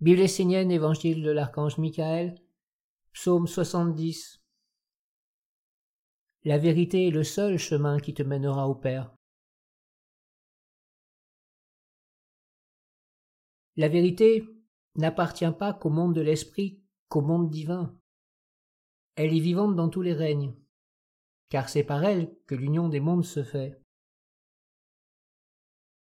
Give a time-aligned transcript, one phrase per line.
[0.00, 2.34] Bible essénienne, Évangile de l'archange Michael,
[3.12, 4.40] Psaume 70.
[6.44, 9.14] La vérité est le seul chemin qui te mènera au Père.
[13.76, 14.48] La vérité
[14.94, 17.94] n'appartient pas qu'au monde de l'esprit, qu'au monde divin.
[19.16, 20.54] Elle est vivante dans tous les règnes,
[21.50, 23.82] car c'est par elle que l'union des mondes se fait.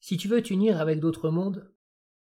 [0.00, 1.74] Si tu veux t'unir avec d'autres mondes,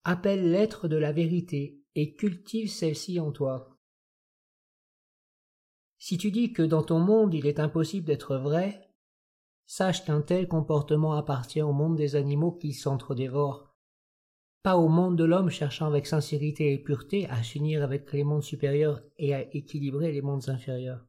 [0.08, 3.76] appelle l'être de la vérité et cultive celle-ci en toi.
[5.98, 8.88] Si tu dis que dans ton monde il est impossible d'être vrai,
[9.66, 13.76] sache qu'un tel comportement appartient au monde des animaux qui s'entre-dévorent,
[14.62, 18.42] pas au monde de l'homme cherchant avec sincérité et pureté à s'unir avec les mondes
[18.42, 21.04] supérieurs et à équilibrer les mondes inférieurs.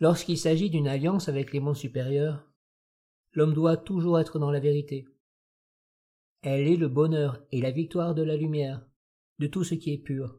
[0.00, 2.44] Lorsqu'il s'agit d'une alliance avec les mondes supérieurs,
[3.34, 5.06] l'homme doit toujours être dans la vérité.
[6.46, 8.86] Elle est le bonheur et la victoire de la lumière,
[9.38, 10.38] de tout ce qui est pur.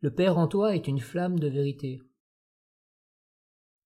[0.00, 2.00] Le Père en toi est une flamme de vérité.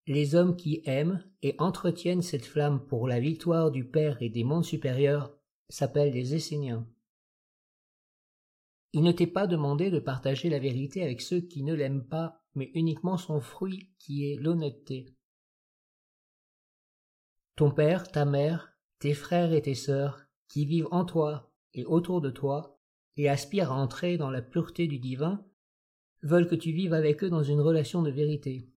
[0.07, 4.45] Les hommes qui aiment et entretiennent cette flamme pour la victoire du Père et des
[4.45, 5.37] mondes supérieurs
[5.69, 6.87] s'appellent les Esséniens.
[8.93, 12.45] Il ne t'est pas demandé de partager la vérité avec ceux qui ne l'aiment pas,
[12.55, 15.13] mais uniquement son fruit qui est l'honnêteté.
[17.57, 18.70] Ton père, ta mère,
[19.01, 22.79] tes frères et tes sœurs, qui vivent en toi et autour de toi,
[23.17, 25.45] et aspirent à entrer dans la pureté du divin,
[26.23, 28.69] veulent que tu vives avec eux dans une relation de vérité.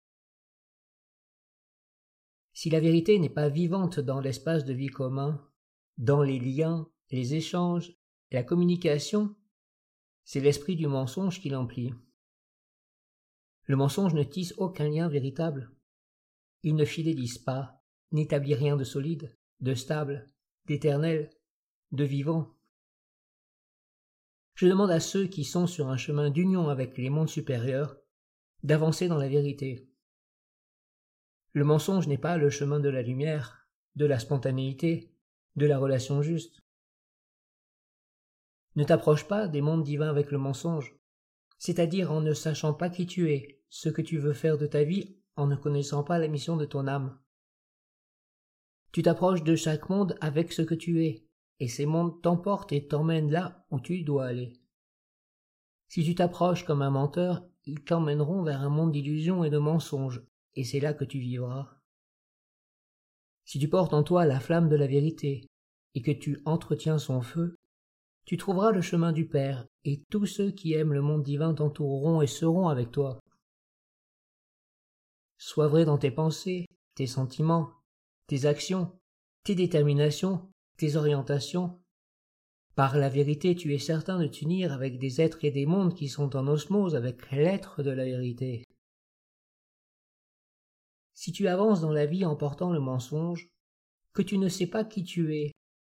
[2.53, 5.45] Si la vérité n'est pas vivante dans l'espace de vie commun,
[5.99, 7.93] dans les liens, les échanges,
[8.31, 9.35] la communication,
[10.25, 11.93] c'est l'esprit du mensonge qui l'emplit.
[13.65, 15.73] Le mensonge ne tisse aucun lien véritable.
[16.63, 20.29] Il ne fidélise pas, n'établit rien de solide de stable,
[20.67, 21.31] d'éternel,
[21.93, 22.55] de vivant.
[24.55, 27.97] Je demande à ceux qui sont sur un chemin d'union avec les mondes supérieurs
[28.63, 29.89] d'avancer dans la vérité.
[31.53, 35.13] Le mensonge n'est pas le chemin de la lumière, de la spontanéité,
[35.57, 36.61] de la relation juste.
[38.75, 40.97] Ne t'approche pas des mondes divins avec le mensonge,
[41.59, 44.83] c'est-à-dire en ne sachant pas qui tu es, ce que tu veux faire de ta
[44.83, 47.19] vie, en ne connaissant pas la mission de ton âme.
[48.93, 51.25] Tu t'approches de chaque monde avec ce que tu es,
[51.61, 54.53] et ces mondes t'emportent et t'emmènent là où tu dois aller.
[55.89, 60.23] Si tu t'approches comme un menteur, ils t'emmèneront vers un monde d'illusions et de mensonges,
[60.55, 61.79] et c'est là que tu vivras.
[63.45, 65.47] Si tu portes en toi la flamme de la vérité,
[65.95, 67.57] et que tu entretiens son feu,
[68.25, 72.23] tu trouveras le chemin du Père, et tous ceux qui aiment le monde divin t'entoureront
[72.23, 73.21] et seront avec toi.
[75.39, 77.82] Sois vrai dans tes pensées, tes sentiments,
[78.27, 78.93] tes actions,
[79.45, 81.81] tes déterminations, tes orientations.
[82.75, 86.09] Par la vérité, tu es certain de t'unir avec des êtres et des mondes qui
[86.09, 88.65] sont en osmose avec l'être de la vérité.
[91.15, 93.49] Si tu avances dans la vie en portant le mensonge,
[94.13, 95.53] que tu ne sais pas qui tu es,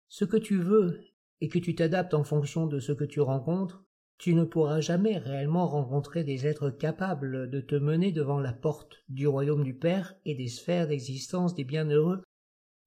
[0.09, 1.03] ce que tu veux,
[1.41, 3.83] et que tu t'adaptes en fonction de ce que tu rencontres,
[4.17, 9.03] tu ne pourras jamais réellement rencontrer des êtres capables de te mener devant la porte
[9.09, 12.23] du royaume du Père et des sphères d'existence des bienheureux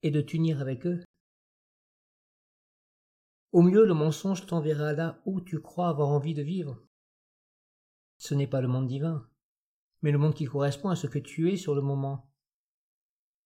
[0.02, 1.04] et de t'unir avec eux.
[3.52, 6.82] Au mieux le mensonge t'enverra là où tu crois avoir envie de vivre.
[8.18, 9.28] Ce n'est pas le monde divin,
[10.02, 12.28] mais le monde qui correspond à ce que tu es sur le moment.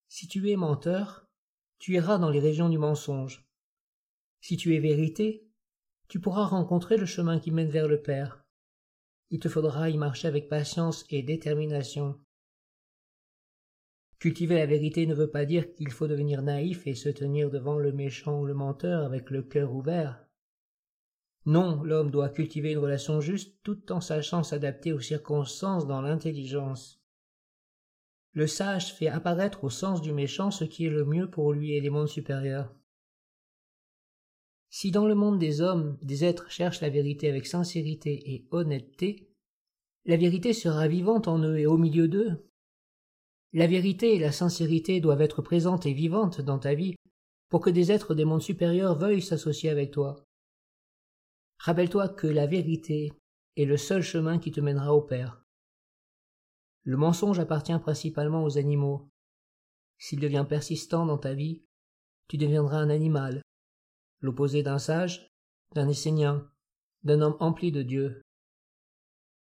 [0.09, 1.27] Si tu es menteur,
[1.78, 3.47] tu iras dans les régions du mensonge.
[4.41, 5.44] Si tu es vérité,
[6.15, 8.45] tu pourras rencontrer le chemin qui mène vers le Père.
[9.31, 12.21] Il te faudra y marcher avec patience et détermination.
[14.21, 17.79] Cultiver la vérité ne veut pas dire qu'il faut devenir naïf et se tenir devant
[17.79, 20.25] le méchant ou le menteur avec le cœur ouvert.
[21.47, 27.03] Non, l'homme doit cultiver une relation juste tout en sachant s'adapter aux circonstances dans l'intelligence.
[28.35, 31.73] Le sage fait apparaître au sens du méchant ce qui est le mieux pour lui
[31.73, 32.73] et les mondes supérieurs.
[34.77, 39.31] Si dans le monde des hommes des êtres cherchent la vérité avec sincérité et honnêteté,
[40.04, 42.51] la vérité sera vivante en eux et au milieu d'eux,
[43.53, 46.97] la vérité et la sincérité doivent être présentes et vivantes dans ta vie
[47.51, 50.25] pour que des êtres des mondes supérieurs veuillent s'associer avec toi.
[51.60, 53.13] Rappelle-toi que la vérité
[53.57, 55.41] est le seul chemin qui te mènera au Père.
[56.83, 59.09] Le mensonge appartient principalement aux animaux.
[59.98, 61.63] S'il devient persistant dans ta vie,
[62.27, 63.41] tu deviendras un animal,
[64.24, 65.30] l'opposé d'un sage,
[65.74, 66.50] d'un essénien,
[67.03, 68.22] d'un homme empli de Dieu.